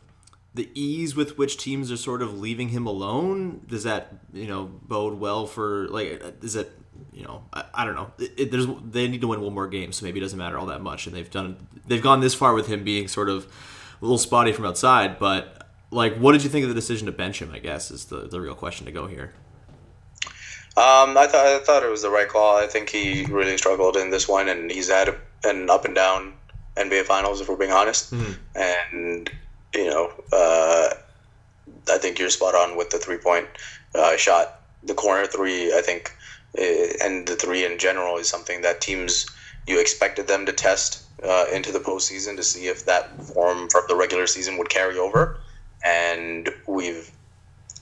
[0.56, 3.62] the ease with which teams are sort of leaving him alone?
[3.68, 6.72] Does that you know bode well for like is it
[7.12, 9.68] you know I, I don't know it, it, there's they need to win one more
[9.68, 12.34] game so maybe it doesn't matter all that much and they've done they've gone this
[12.34, 13.46] far with him being sort of
[14.02, 17.12] a little spotty from outside but like what did you think of the decision to
[17.12, 19.34] bench him I guess is the the real question to go here.
[20.76, 22.58] Um, I thought I thought it was the right call.
[22.58, 26.34] I think he really struggled in this one, and he's had an up and down
[26.78, 28.12] NBA Finals, if we're being honest.
[28.12, 28.32] Mm-hmm.
[28.56, 29.32] And
[29.76, 30.90] you know, uh,
[31.92, 33.48] I think you're spot on with the three point
[33.94, 34.62] uh, shot.
[34.82, 36.12] The corner three, I think,
[36.58, 39.26] and the three in general is something that teams
[39.68, 43.84] you expected them to test uh, into the postseason to see if that form from
[43.88, 45.38] the regular season would carry over.
[45.86, 47.10] And we've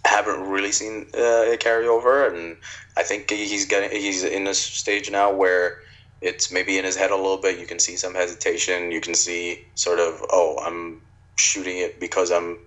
[0.05, 2.57] haven't really seen uh, it carry over, and
[2.97, 5.81] I think he's getting he's in a stage now where
[6.21, 7.59] it's maybe in his head a little bit.
[7.59, 8.91] You can see some hesitation.
[8.91, 11.01] You can see sort of, oh, I'm
[11.35, 12.59] shooting it because I'm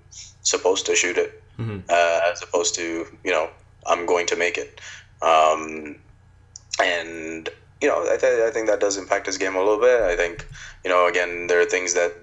[0.43, 1.79] supposed to shoot it, mm-hmm.
[1.89, 3.51] uh, as opposed to you know
[3.87, 4.81] I'm going to make it.
[5.23, 5.97] Um,
[6.81, 7.49] and
[7.81, 10.01] you know, I, th- I think that does impact his game a little bit.
[10.03, 10.47] I think
[10.85, 12.15] you know, again, there are things that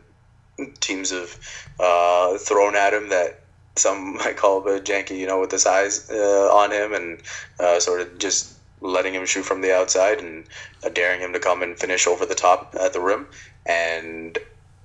[0.80, 1.38] teams have
[1.80, 3.42] uh, thrown at him that
[3.76, 7.22] some might call a bit janky, you know, with the size uh, on him and
[7.60, 10.46] uh, sort of just letting him shoot from the outside and
[10.84, 13.28] uh, daring him to come and finish over the top at the rim.
[13.66, 14.38] And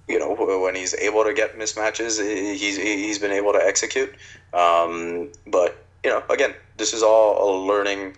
[0.09, 2.21] you know, when he's able to get mismatches,
[2.57, 4.15] he's he's been able to execute.
[4.53, 8.17] Um, but you know, again, this is all a learning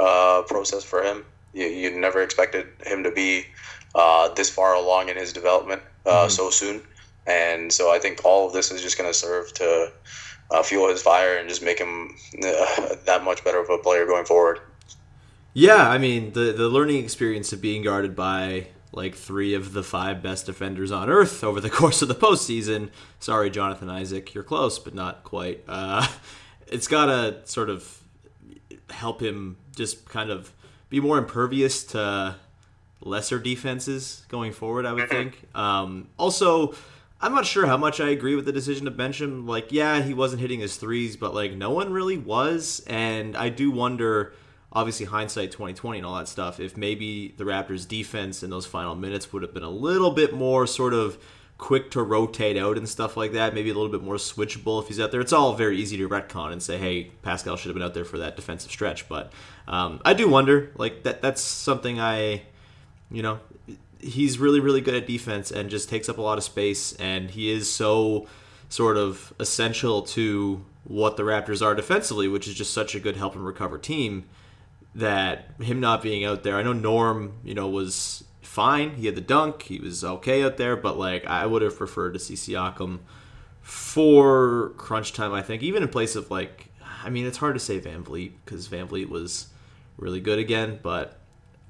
[0.00, 1.24] uh, process for him.
[1.54, 3.44] You, you never expected him to be
[3.94, 6.30] uh, this far along in his development uh, mm-hmm.
[6.30, 6.82] so soon.
[7.28, 9.92] And so I think all of this is just going to serve to
[10.50, 14.04] uh, fuel his fire and just make him uh, that much better of a player
[14.04, 14.58] going forward.
[15.54, 19.82] Yeah, I mean the the learning experience of being guarded by like three of the
[19.82, 22.90] five best defenders on earth over the course of the postseason.
[23.20, 25.62] Sorry, Jonathan Isaac, you're close, but not quite.
[25.68, 26.06] Uh,
[26.70, 28.02] it's gotta sort of
[28.90, 30.52] help him just kind of
[30.88, 32.36] be more impervious to
[33.00, 34.86] lesser defenses going forward.
[34.86, 35.30] I would mm-hmm.
[35.30, 35.48] think.
[35.54, 36.74] Um, also
[37.20, 39.46] I'm not sure how much I agree with the decision to bench him.
[39.46, 43.48] Like, yeah, he wasn't hitting his threes, but like no one really was, and I
[43.48, 44.34] do wonder.
[44.70, 46.60] Obviously, hindsight 2020 and all that stuff.
[46.60, 50.34] If maybe the Raptors' defense in those final minutes would have been a little bit
[50.34, 51.16] more sort of
[51.58, 54.88] quick to rotate out and stuff like that, maybe a little bit more switchable if
[54.88, 55.20] he's out there.
[55.20, 58.04] It's all very easy to retcon and say, hey, Pascal should have been out there
[58.04, 59.08] for that defensive stretch.
[59.08, 59.32] But
[59.66, 61.20] um, I do wonder, like that.
[61.20, 62.42] That's something I,
[63.10, 63.40] you know,
[64.00, 67.30] he's really really good at defense and just takes up a lot of space and
[67.32, 68.28] he is so
[68.68, 73.16] sort of essential to what the Raptors are defensively, which is just such a good
[73.16, 74.24] help and recover team
[74.94, 76.56] that him not being out there.
[76.56, 78.96] I know Norm, you know, was fine.
[78.96, 79.62] He had the dunk.
[79.62, 83.00] He was okay out there, but like I would have preferred to see Siakam
[83.62, 86.66] for crunch time, I think, even in place of like
[87.04, 89.48] I mean, it's hard to say VanVleet because VanVleet was
[89.96, 91.18] really good again, but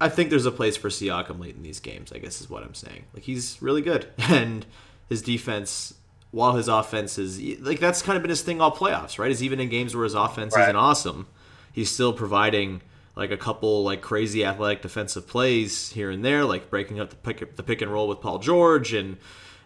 [0.00, 2.12] I think there's a place for Siakam late in these games.
[2.12, 3.04] I guess is what I'm saying.
[3.14, 4.64] Like he's really good, and
[5.08, 5.94] his defense
[6.30, 9.30] while his offense is like that's kind of been his thing all playoffs, right?
[9.30, 10.62] Is even in games where his offense Right.
[10.64, 11.26] isn't awesome,
[11.72, 12.82] he's still providing
[13.18, 17.16] like a couple like crazy athletic defensive plays here and there, like breaking up the
[17.16, 19.18] pick the pick and roll with Paul George and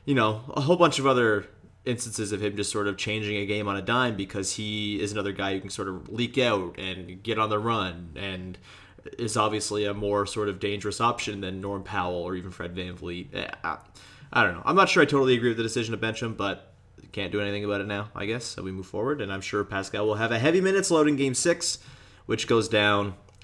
[0.06, 1.46] you know a whole bunch of other
[1.84, 5.12] instances of him just sort of changing a game on a dime because he is
[5.12, 8.56] another guy who can sort of leak out and get on the run and
[9.18, 13.34] is obviously a more sort of dangerous option than Norm Powell or even Fred VanVleet.
[13.34, 13.78] Eh, I,
[14.32, 14.62] I don't know.
[14.64, 16.72] I'm not sure I totally agree with the decision to bench him, but
[17.10, 18.44] can't do anything about it now, I guess.
[18.44, 21.16] So we move forward, and I'm sure Pascal will have a heavy minutes load in
[21.16, 21.78] Game 6,
[22.26, 23.14] which goes down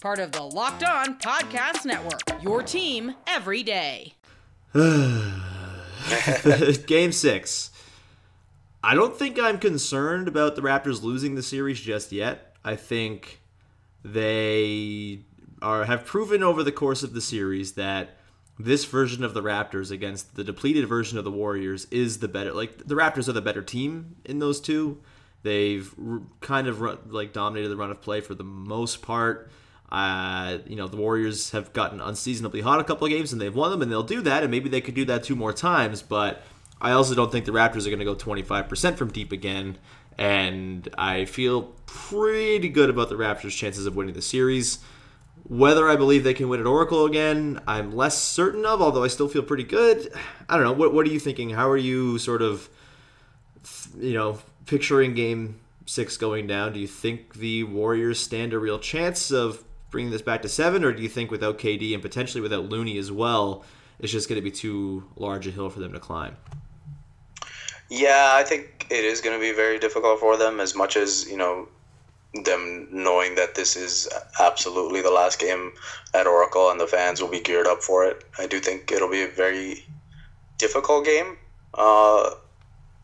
[0.00, 4.14] Part of the Locked On Podcast Network, your team every day.
[6.86, 7.70] Game 6.
[8.84, 12.54] I don't think I'm concerned about the Raptors losing the series just yet.
[12.64, 13.40] I think
[14.04, 15.22] they
[15.60, 18.10] are have proven over the course of the series that
[18.56, 22.52] this version of the Raptors against the depleted version of the Warriors is the better.
[22.52, 25.00] Like the Raptors are the better team in those two.
[25.42, 25.92] They've
[26.40, 29.50] kind of run, like dominated the run of play for the most part.
[29.90, 33.54] Uh, you know, the Warriors have gotten unseasonably hot a couple of games and they've
[33.54, 36.02] won them, and they'll do that, and maybe they could do that two more times.
[36.02, 36.42] But
[36.80, 39.78] I also don't think the Raptors are going to go 25% from deep again,
[40.18, 44.80] and I feel pretty good about the Raptors' chances of winning the series.
[45.44, 49.08] Whether I believe they can win at Oracle again, I'm less certain of, although I
[49.08, 50.12] still feel pretty good.
[50.48, 50.72] I don't know.
[50.72, 51.50] What, what are you thinking?
[51.50, 52.68] How are you sort of,
[53.96, 56.74] you know, picturing game six going down?
[56.74, 60.84] Do you think the Warriors stand a real chance of bringing this back to seven,
[60.84, 63.64] or do you think without KD and potentially without Looney as well,
[63.98, 66.36] it's just going to be too large a hill for them to climb?
[67.90, 70.60] Yeah, I think it is going to be very difficult for them.
[70.60, 71.68] As much as you know,
[72.44, 74.08] them knowing that this is
[74.40, 75.72] absolutely the last game
[76.14, 78.24] at Oracle and the fans will be geared up for it.
[78.38, 79.86] I do think it'll be a very
[80.58, 81.38] difficult game
[81.74, 82.30] uh,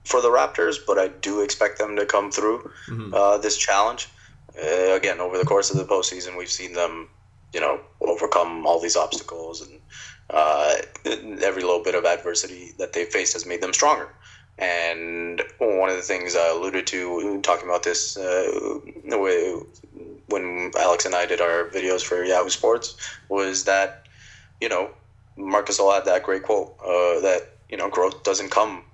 [0.04, 2.70] for the Raptors, but I do expect them to come through
[3.14, 4.08] uh, this challenge.
[4.56, 7.08] Uh, again, over the course of the postseason, we've seen them,
[7.52, 9.80] you know, overcome all these obstacles, and
[10.30, 10.76] uh,
[11.42, 14.08] every little bit of adversity that they've faced has made them stronger.
[14.56, 18.78] And one of the things I alluded to talking about this uh,
[20.28, 22.96] when Alex and I did our videos for Yahoo Sports
[23.28, 24.06] was that,
[24.60, 24.90] you know,
[25.36, 28.84] Marc Gasol had that great quote uh, that, you know, growth doesn't come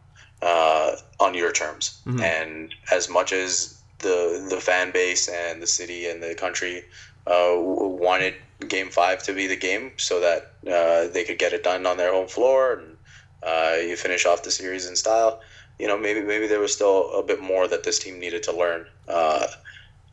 [0.40, 2.00] uh, on your terms.
[2.22, 6.84] And as much as the, the fan base and the city and the country
[7.26, 8.34] uh, wanted
[8.68, 11.96] game five to be the game so that uh, they could get it done on
[11.96, 12.96] their home floor and
[13.42, 15.40] uh, you finish off the series in style.
[15.78, 18.52] You know, maybe maybe there was still a bit more that this team needed to
[18.52, 19.46] learn uh,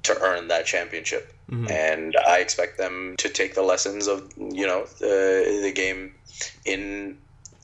[0.04, 1.34] to earn that championship,
[1.70, 6.14] and I expect them to take the lessons of you know the the game
[6.64, 7.18] in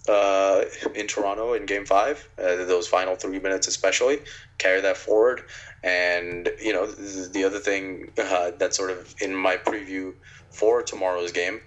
[0.09, 0.63] uh,
[0.95, 4.19] in Toronto in Game Five, uh, those final three minutes especially,
[4.57, 5.43] carry that forward.
[5.83, 10.13] And you know the, the other thing uh, that's sort of in my preview
[10.51, 11.61] for tomorrow's game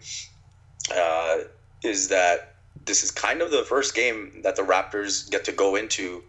[0.94, 1.38] uh,
[1.82, 5.76] is that this is kind of the first game that the Raptors get to go
[5.76, 6.22] into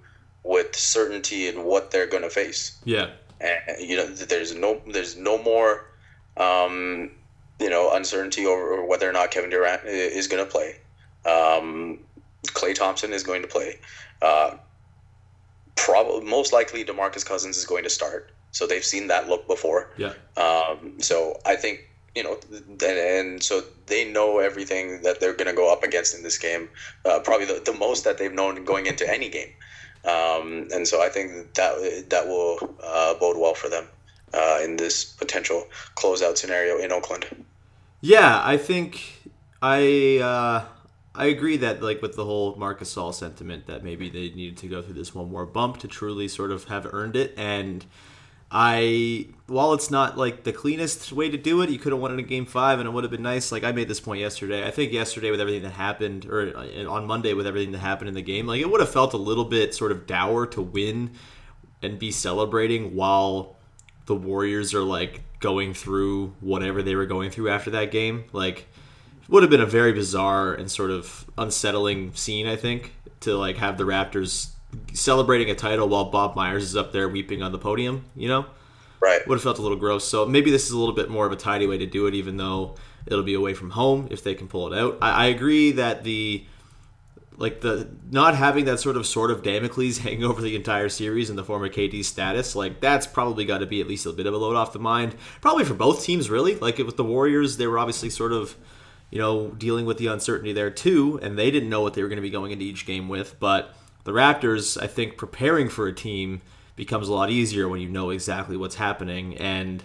[0.44, 2.80] with certainty in what they're going to face.
[2.86, 3.12] Yeah.
[3.40, 5.86] And, you know, there's no there's no more
[6.38, 7.12] um,
[7.60, 10.78] you know uncertainty over whether or not Kevin Durant is going to play.
[11.28, 12.00] Um,
[12.48, 13.80] Klay Thompson is going to play.
[14.22, 14.56] Uh,
[15.76, 18.32] probably most likely Demarcus Cousins is going to start.
[18.52, 19.92] So they've seen that look before.
[19.98, 20.14] Yeah.
[20.38, 21.88] Um, so I think
[22.18, 22.36] you know,
[22.80, 26.40] th- and so they know everything that they're going to go up against in this
[26.40, 26.68] game.
[27.06, 29.52] Uh, probably the, the most that they've known going into any game.
[30.04, 33.88] Um, and so I think that that will uh, bode well for them
[34.34, 37.46] uh, in this potential closeout scenario in Oakland.
[38.02, 39.22] Yeah, I think
[39.62, 40.66] I uh,
[41.18, 44.68] I agree that like with the whole Marc Gasol sentiment that maybe they needed to
[44.68, 47.34] go through this one more bump to truly sort of have earned it.
[47.36, 47.86] And
[48.52, 52.14] I while it's not like the cleanest way to do it, you could have won
[52.14, 53.52] it in Game Five, and it would have been nice.
[53.52, 54.66] Like I made this point yesterday.
[54.66, 58.10] I think yesterday with everything that happened, or uh, on Monday with everything that happened
[58.10, 60.62] in the game, like it would have felt a little bit sort of dour to
[60.62, 61.12] win
[61.82, 63.56] and be celebrating while
[64.06, 68.26] the Warriors are like going through whatever they were going through after that game.
[68.32, 68.68] Like,
[69.30, 73.58] would have been a very bizarre and sort of unsettling scene, I think, to like
[73.58, 74.50] have the Raptors
[74.94, 78.06] celebrating a title while Bob Myers is up there weeping on the podium.
[78.16, 78.46] You know,
[79.00, 79.26] Right.
[79.28, 80.06] would have felt a little gross.
[80.06, 82.14] So maybe this is a little bit more of a tidy way to do it,
[82.14, 84.98] even though it'll be away from home if they can pull it out.
[85.02, 86.46] I, I agree that the
[87.40, 91.30] like the not having that sort of sort of Damocles hanging over the entire series
[91.30, 94.12] in the form of KD's status, like that's probably got to be at least a
[94.12, 95.16] bit of a load off the mind.
[95.42, 96.56] Probably for both teams, really.
[96.56, 98.56] Like with the Warriors, they were obviously sort of
[99.10, 102.10] you know dealing with the uncertainty there too, and they didn't know what they were
[102.10, 103.40] going to be going into each game with.
[103.40, 106.42] But the Raptors, I think, preparing for a team
[106.76, 109.84] becomes a lot easier when you know exactly what's happening, and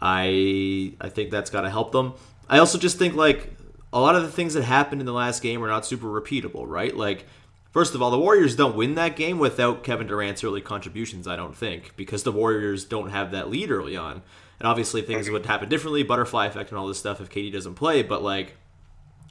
[0.00, 2.14] I I think that's got to help them.
[2.48, 3.50] I also just think like
[3.92, 6.66] a lot of the things that happened in the last game are not super repeatable,
[6.66, 6.96] right?
[6.96, 7.26] Like
[7.70, 11.36] first of all, the Warriors don't win that game without Kevin Durant's early contributions, I
[11.36, 14.22] don't think, because the Warriors don't have that lead early on.
[14.58, 17.74] And obviously things would happen differently, butterfly effect and all this stuff if KD doesn't
[17.74, 18.56] play, but like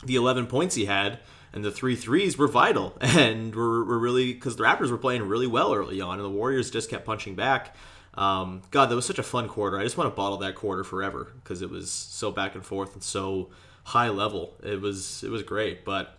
[0.04, 1.20] the 11 points he had
[1.54, 5.24] and the three threes were vital and were, were really because the Raptors were playing
[5.24, 7.76] really well early on and the Warriors just kept punching back.
[8.14, 9.80] Um, God, that was such a fun quarter.
[9.80, 12.94] I just want to bottle that quarter forever because it was so back and forth
[12.94, 13.50] and so
[13.86, 14.56] high level.
[14.64, 16.18] It was it was great, but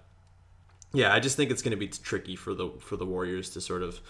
[0.94, 3.60] yeah, I just think it's going to be tricky for the for the Warriors to
[3.60, 4.00] sort of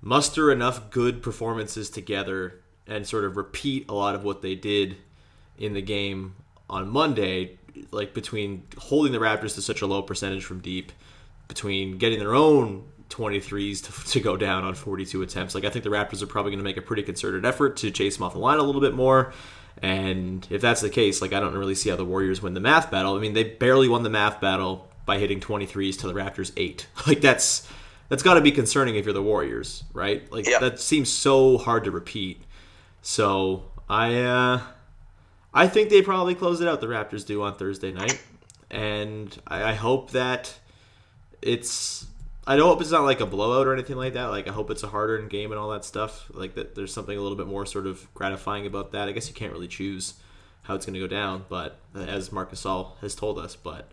[0.00, 4.96] muster enough good performances together and sort of repeat a lot of what they did
[5.58, 6.34] in the game
[6.70, 7.58] on Monday,
[7.90, 10.92] like between holding the Raptors to such a low percentage from deep,
[11.48, 15.54] between getting their own 23s to, to go down on 42 attempts.
[15.54, 17.90] Like I think the Raptors are probably going to make a pretty concerted effort to
[17.90, 19.32] chase them off the line a little bit more.
[19.80, 22.60] And if that's the case, like I don't really see how the Warriors win the
[22.60, 23.16] math battle.
[23.16, 26.86] I mean, they barely won the math battle by hitting 23s to the Raptors 8.
[27.06, 27.66] Like that's
[28.10, 30.30] that's got to be concerning if you're the Warriors, right?
[30.32, 30.58] Like Yeah.
[30.58, 32.42] that seems so hard to repeat.
[33.02, 34.60] So, I uh
[35.52, 36.80] I think they probably close it out.
[36.80, 38.22] The Raptors do on Thursday night,
[38.70, 40.58] and I, I hope that
[41.42, 42.06] it's.
[42.46, 44.26] I don't hope it's not like a blowout or anything like that.
[44.26, 46.30] Like I hope it's a hard-earned game and all that stuff.
[46.32, 49.08] Like that, there's something a little bit more sort of gratifying about that.
[49.08, 50.14] I guess you can't really choose
[50.62, 53.90] how it's going to go down, but as Marcus All has told us, but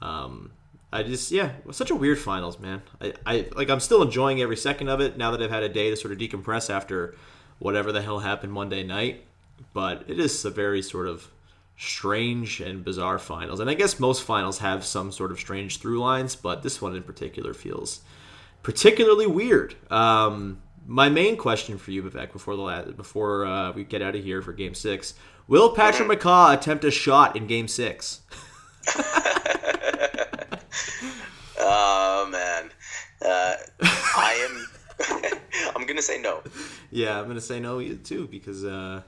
[0.00, 0.52] um,
[0.92, 2.82] I just yeah, such a weird finals, man.
[3.00, 5.68] I, I like I'm still enjoying every second of it now that I've had a
[5.68, 7.14] day to sort of decompress after
[7.58, 9.24] whatever the hell happened Monday night.
[9.72, 11.28] But it is a very sort of
[11.76, 16.00] strange and bizarre finals, and I guess most finals have some sort of strange through
[16.00, 18.00] lines, but this one in particular feels
[18.62, 19.76] particularly weird.
[19.90, 24.16] Um, my main question for you, Vivek, before the last, before uh, we get out
[24.16, 25.14] of here for Game Six,
[25.46, 28.22] will Patrick McCaw attempt a shot in Game Six?
[31.60, 32.70] Oh man,
[33.24, 35.32] uh, I am.
[35.76, 36.42] I'm gonna say no.
[36.90, 39.02] Yeah, I'm gonna say no too because uh,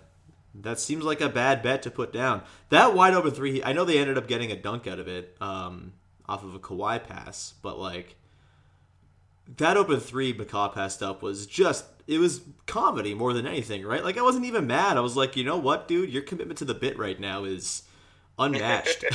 [0.55, 2.43] that seems like a bad bet to put down.
[2.71, 5.37] That wide open three, I know they ended up getting a dunk out of it
[5.41, 5.93] um,
[6.27, 8.17] off of a Kawhi pass, but like
[9.57, 14.03] that open three McCaw passed up was just it was comedy more than anything, right?
[14.03, 14.97] Like I wasn't even mad.
[14.97, 17.83] I was like, you know what, dude, your commitment to the bit right now is
[18.39, 19.05] unmatched.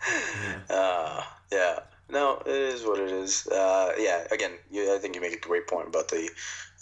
[0.70, 1.80] Uh, yeah.
[2.10, 3.46] No, it is what it is.
[3.46, 4.26] Uh, yeah.
[4.30, 6.28] Again, you, I think you make a great point about the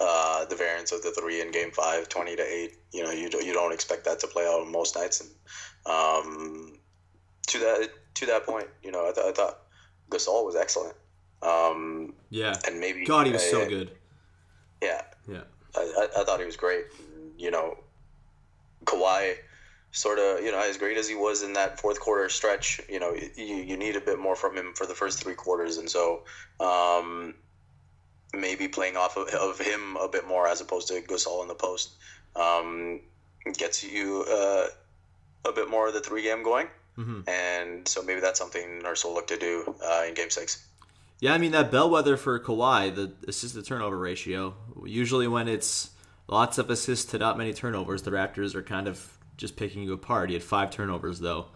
[0.01, 2.79] uh, the variance of the three in Game Five, 20 to eight.
[2.93, 5.31] You know, you don't, you don't expect that to play out on most nights, and
[5.87, 6.79] um,
[7.49, 9.59] to that to that point, you know, I, th- I thought
[10.11, 10.95] Gasol was excellent.
[11.43, 13.91] Um, yeah, and maybe God, he was uh, so good.
[14.83, 15.43] Yeah, Yeah,
[15.77, 16.87] I, I, I thought he was great.
[17.37, 17.79] You know,
[18.85, 19.35] Kawhi,
[19.92, 23.01] sort of, you know, as great as he was in that fourth quarter stretch, you
[23.01, 25.79] know, you, you need a bit more from him for the first three quarters.
[25.79, 26.24] And so
[26.61, 27.35] um,
[28.35, 31.55] maybe playing off of, of him a bit more as opposed to Gasol in the
[31.55, 31.94] post
[32.37, 33.01] um,
[33.57, 34.66] gets you uh,
[35.46, 36.68] a bit more of the three game going.
[36.98, 37.29] Mhm.
[37.29, 40.66] And so maybe that's something Nurse will look to do uh, in game six.
[41.20, 44.55] Yeah, I mean that bellwether for Kawhi, the assist to turnover ratio.
[44.85, 45.90] Usually, when it's
[46.29, 49.94] lots of assists to not many turnovers, the Raptors are kind of just picking you
[49.94, 50.29] apart.
[50.29, 51.46] He had five turnovers though,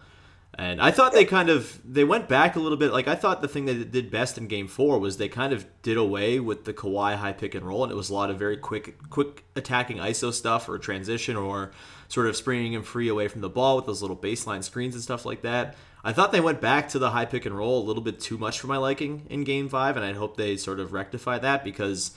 [0.55, 2.91] and I thought they kind of they went back a little bit.
[2.91, 5.65] Like I thought the thing they did best in Game Four was they kind of
[5.83, 8.39] did away with the Kawhi high pick and roll, and it was a lot of
[8.39, 11.71] very quick, quick attacking ISO stuff or transition or
[12.07, 15.03] sort of springing him free away from the ball with those little baseline screens and
[15.03, 15.75] stuff like that.
[16.03, 18.37] I thought they went back to the high pick and roll a little bit too
[18.37, 21.63] much for my liking in Game Five, and I hope they sort of rectify that
[21.63, 22.11] because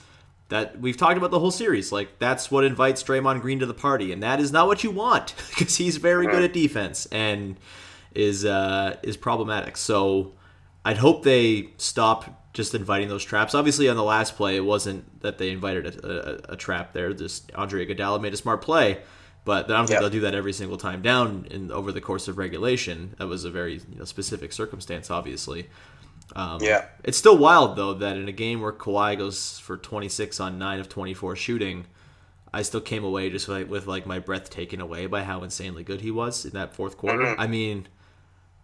[0.49, 1.91] that we've talked about the whole series.
[1.91, 4.91] Like that's what invites Draymond Green to the party, and that is not what you
[4.91, 7.57] want because he's very good at defense and
[8.15, 9.77] is uh, is problematic.
[9.77, 10.33] So
[10.85, 13.53] I'd hope they stop just inviting those traps.
[13.53, 17.13] Obviously, on the last play, it wasn't that they invited a, a, a trap there.
[17.13, 18.99] Just Andre Iguodala made a smart play,
[19.45, 19.99] but I don't think Yeah.
[19.99, 23.13] they'll do that every single time down in over the course of regulation.
[23.19, 25.69] That was a very you know, specific circumstance, obviously.
[26.35, 26.85] Um, Yeah.
[27.03, 30.79] It's still wild though that in a game where Kawhi goes for 26 on nine
[30.79, 31.85] of 24 shooting,
[32.53, 35.83] I still came away just like with like my breath taken away by how insanely
[35.83, 37.35] good he was in that fourth quarter.
[37.39, 37.87] I mean,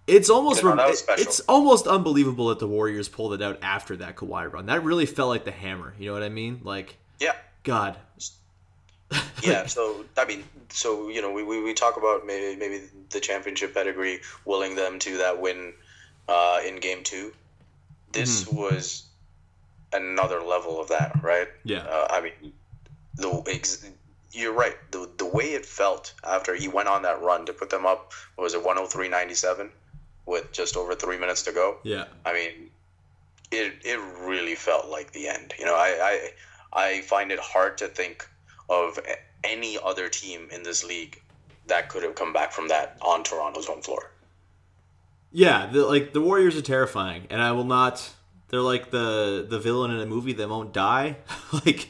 [0.08, 0.78] it's almost Mm-hmm.
[0.80, 4.52] Yeah, no, rem- it's almost unbelievable that the Warriors pulled it out after that Kawhi
[4.52, 4.66] run.
[4.66, 5.94] That really felt like the hammer.
[5.98, 6.60] You know what I mean?
[6.64, 7.34] Like, Yeah.
[7.64, 7.98] God,
[9.44, 13.20] yeah so i mean so you know we, we, we talk about maybe maybe the
[13.20, 15.72] championship pedigree willing them to that win
[16.28, 17.32] uh, in game two
[18.14, 19.04] this was
[19.92, 21.80] another level of that right Yeah.
[21.80, 22.54] uh, i mean
[23.16, 23.86] the ex-
[24.32, 27.70] you're right the, the way it felt after he went on that run to put
[27.70, 29.70] them up what was it 103.97
[30.26, 32.70] with just over three minutes to go yeah, I mean,
[33.52, 35.54] it it really felt like the end.
[35.60, 36.32] You know, I
[36.74, 38.28] I, I find it hard to think
[38.70, 38.98] of
[39.44, 41.22] any other team in this league
[41.68, 44.10] that could have come back from that on Toronto's home floor.
[45.34, 45.66] Yeah.
[45.66, 48.10] The, like the Warriors are terrifying, and I will not.
[48.48, 51.18] They're like the the villain in a movie that won't die.
[51.66, 51.90] like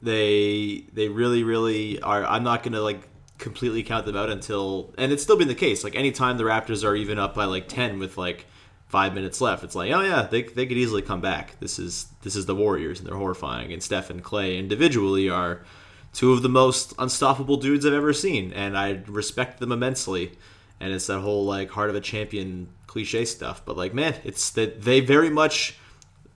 [0.00, 2.24] they they really really are.
[2.24, 3.08] I'm not gonna like
[3.38, 5.84] completely count them out until, and it's still been the case.
[5.84, 8.46] Like anytime the Raptors are even up by like ten with like
[8.88, 11.58] five minutes left, it's like, oh yeah, they, they could easily come back.
[11.60, 13.72] This is this is the Warriors, and they're horrifying.
[13.72, 15.64] And Steph and Klay individually are
[16.12, 20.32] two of the most unstoppable dudes I've ever seen, and I respect them immensely.
[20.80, 23.62] And it's that whole like heart of a champion cliche stuff.
[23.64, 25.76] But like, man, it's that they very much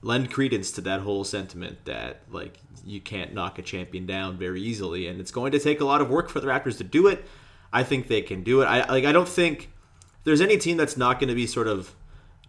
[0.02, 4.62] lend credence to that whole sentiment that like you can't knock a champion down very
[4.62, 7.06] easily, and it's going to take a lot of work for the Raptors to do
[7.06, 7.24] it.
[7.72, 8.66] I think they can do it.
[8.66, 9.04] I like.
[9.04, 9.70] I don't think
[10.24, 11.94] there's any team that's not going to be sort of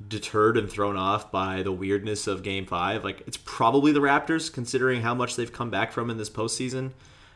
[0.07, 3.03] deterred and thrown off by the weirdness of Game Five.
[3.03, 6.91] Like it's probably the Raptors, considering how much they've come back from in this postseason,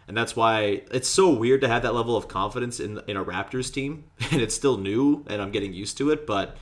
[0.07, 3.25] and that's why it's so weird to have that level of confidence in in a
[3.25, 4.05] Raptors team.
[4.31, 6.57] And it's still new, and I'm getting used to it, but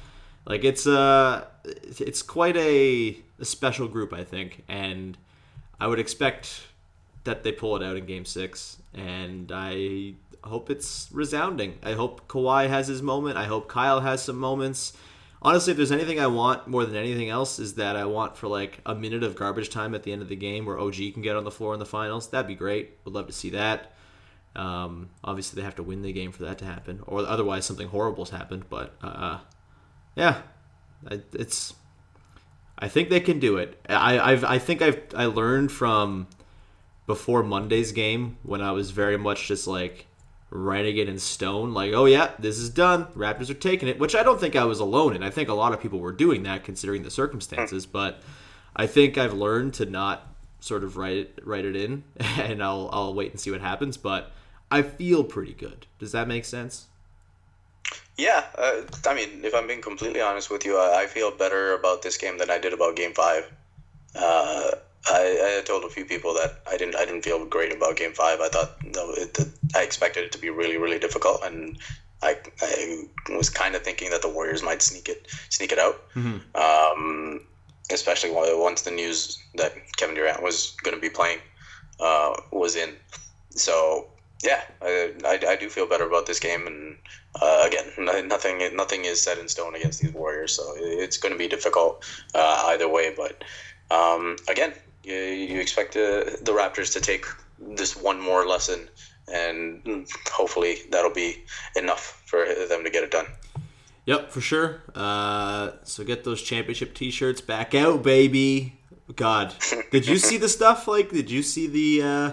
[0.46, 5.18] like it's uh it's quite a, a special group, I think, and
[5.80, 6.68] I would expect
[7.24, 10.14] that they pull it out in Game Six, and I
[10.44, 11.80] hope it's resounding.
[11.84, 13.38] I hope Kawhi has his moment.
[13.38, 14.94] I hope Kyle has some moments.
[15.44, 18.48] Honestly, if there's anything I want more than anything else, is that I want for
[18.48, 21.22] like a minute of garbage time at the end of the game where OG can
[21.22, 22.30] get on the floor in the finals.
[22.30, 22.98] That'd be great.
[23.04, 23.92] Would love to see that.
[24.56, 27.90] Um, obviously, they have to win the game for that to happen, or otherwise something
[27.90, 28.66] horrible's happened.
[28.70, 29.40] But uh,
[30.16, 30.42] yeah,
[31.34, 31.74] it's.
[32.78, 33.80] I think they can do it.
[33.90, 36.28] I I've, I think I've I learned from
[37.06, 40.08] before Monday's game when I was very much just like
[40.54, 43.06] writing it in stone, like, oh yeah, this is done.
[43.16, 45.24] Raptors are taking it, which I don't think I was alone in.
[45.24, 48.22] I think a lot of people were doing that considering the circumstances, but
[48.76, 50.28] I think I've learned to not
[50.60, 52.04] sort of write it write it in,
[52.38, 53.98] and I'll I'll wait and see what happens.
[53.98, 54.32] But
[54.70, 55.88] I feel pretty good.
[55.98, 56.86] Does that make sense?
[58.16, 61.74] Yeah, uh, I mean, if I'm being completely honest with you, I, I feel better
[61.74, 63.52] about this game than I did about Game Five.
[64.16, 64.72] Uh,
[65.10, 68.14] I, I told a few people that I didn't I didn't feel great about Game
[68.14, 68.40] Five.
[68.42, 69.38] I thought no, it,
[69.76, 71.78] I expected it to be really really difficult, and
[72.22, 73.04] I, I
[73.36, 76.02] was kind of thinking that the Warriors might sneak it sneak it out.
[76.56, 77.42] Um,
[77.92, 81.40] especially once the news that Kevin Durant was going to be playing
[82.00, 82.96] uh, was in.
[83.50, 84.08] So
[84.44, 86.98] yeah, I, I, I do feel better about this game, and
[87.42, 91.38] uh, again, nothing nothing is set in stone against these Warriors, so it's going to
[91.38, 92.04] be difficult
[92.36, 93.14] uh, either way.
[93.16, 93.44] But
[93.92, 94.74] um, again,
[95.04, 97.26] you, you expect uh, the Raptors to take
[97.60, 98.90] this one more lesson,
[99.32, 101.44] and hopefully that'll be
[101.76, 103.28] enough for them to get it done.
[104.06, 104.84] Yep, for sure.
[104.94, 108.80] Uh, so get those championship T-shirts back out, baby.
[109.16, 109.56] God,
[109.92, 110.88] did you see the stuff?
[110.88, 112.32] Like, did you see the uh,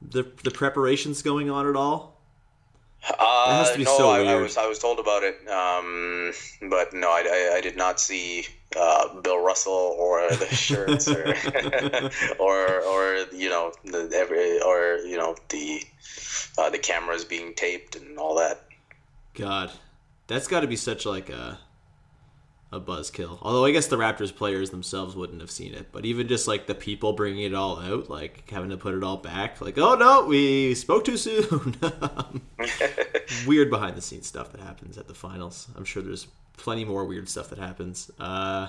[0.00, 2.20] the the preparations going on at all?
[3.18, 6.32] Uh, has to be no, so I, I was I was told about it, um,
[6.68, 8.46] but no, I, I, I did not see
[8.76, 11.24] uh, Bill Russell or the shirts or
[12.38, 15.82] or or you know the every or you know the
[16.58, 18.64] uh, the cameras being taped and all that.
[19.34, 19.70] God,
[20.26, 21.58] that's got to be such like a
[22.70, 23.38] a buzzkill.
[23.40, 26.66] Although I guess the Raptors players themselves wouldn't have seen it, but even just like
[26.66, 29.94] the people bringing it all out, like having to put it all back, like oh
[29.94, 31.76] no, we spoke too soon.
[33.46, 35.68] weird behind the scenes stuff that happens at the finals.
[35.76, 36.26] I'm sure there's
[36.58, 38.10] plenty more weird stuff that happens.
[38.18, 38.68] Uh,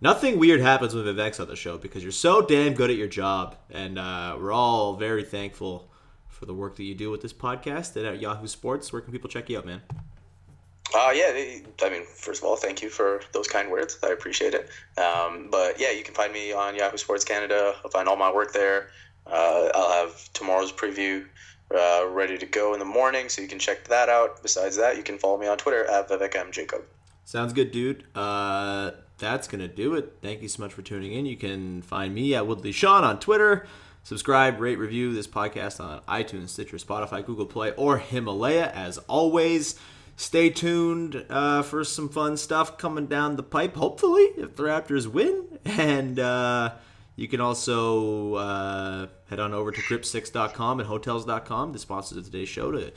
[0.00, 3.08] nothing weird happens with Vivek's on the show because you're so damn good at your
[3.08, 5.90] job, and uh, we're all very thankful
[6.28, 8.92] for the work that you do with this podcast and at Yahoo Sports.
[8.92, 9.80] Where can people check you out, man?
[10.94, 11.32] Uh, yeah,
[11.82, 13.98] I mean, first of all, thank you for those kind words.
[14.02, 14.68] I appreciate it.
[14.98, 17.74] Um, but yeah, you can find me on Yahoo Sports Canada.
[17.84, 18.90] I'll find all my work there.
[19.26, 21.24] Uh, I'll have tomorrow's preview
[21.74, 24.42] uh, ready to go in the morning, so you can check that out.
[24.42, 26.52] Besides that, you can follow me on Twitter at Vivek M.
[26.52, 26.82] Jacob.
[27.24, 28.04] Sounds good, dude.
[28.14, 30.18] Uh, that's gonna do it.
[30.22, 31.26] Thank you so much for tuning in.
[31.26, 33.66] You can find me at Woodley Sean on Twitter.
[34.02, 38.70] Subscribe, rate, review this podcast on iTunes, Stitcher, Spotify, Google Play, or Himalaya.
[38.74, 39.80] As always,
[40.16, 43.76] stay tuned uh, for some fun stuff coming down the pipe.
[43.76, 46.74] Hopefully, if the Raptors win, and uh,
[47.16, 52.50] you can also uh, head on over to grip6.com and hotels.com, the sponsors of today's
[52.50, 52.92] show, to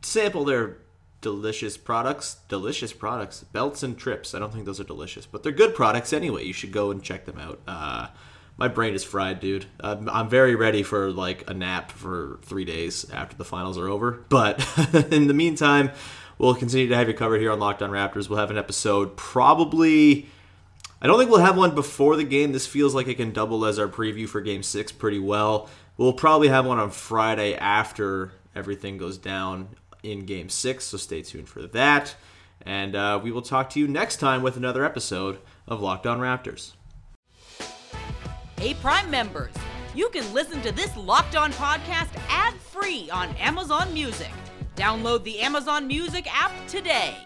[0.00, 0.78] sample their
[1.22, 2.36] delicious products.
[2.48, 3.42] Delicious products.
[3.44, 4.34] Belts and trips.
[4.34, 6.44] I don't think those are delicious, but they're good products anyway.
[6.44, 7.60] You should go and check them out.
[7.66, 8.08] Uh,
[8.58, 9.64] my brain is fried, dude.
[9.80, 13.88] I'm, I'm very ready for like a nap for three days after the finals are
[13.88, 14.24] over.
[14.28, 14.58] But
[15.10, 15.90] in the meantime,
[16.36, 18.28] we'll continue to have you covered here on Locked On Raptors.
[18.28, 20.26] We'll have an episode probably.
[21.00, 22.52] I don't think we'll have one before the game.
[22.52, 25.68] This feels like it can double as our preview for Game Six pretty well.
[25.96, 29.68] We'll probably have one on Friday after everything goes down
[30.02, 30.84] in Game Six.
[30.84, 32.14] So stay tuned for that.
[32.64, 36.20] And uh, we will talk to you next time with another episode of Locked On
[36.20, 36.72] Raptors.
[38.58, 39.52] Hey, Prime members,
[39.94, 44.30] you can listen to this Locked On podcast ad free on Amazon Music.
[44.76, 47.16] Download the Amazon Music app today.